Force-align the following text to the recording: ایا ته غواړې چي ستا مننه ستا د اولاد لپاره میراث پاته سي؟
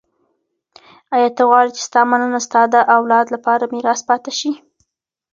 ایا 1.15 1.29
ته 1.35 1.41
غواړې 1.49 1.71
چي 1.77 1.81
ستا 1.87 2.01
مننه 2.11 2.39
ستا 2.47 2.61
د 2.73 2.75
اولاد 2.97 3.25
لپاره 3.35 3.71
میراث 3.73 4.01
پاته 4.09 4.31
سي؟ 4.39 4.51